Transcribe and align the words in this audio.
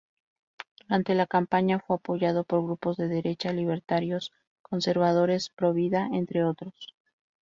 Durante 0.79 1.13
la 1.13 1.27
campaña 1.27 1.77
fue 1.77 1.97
apoyado 1.97 2.43
por 2.43 2.63
grupos 2.63 2.97
de 2.97 3.07
derecha, 3.07 3.53
libertarios, 3.53 4.31
conservadores, 4.63 5.51
provida, 5.51 6.07
entre 6.11 6.43
otros. 6.43 6.73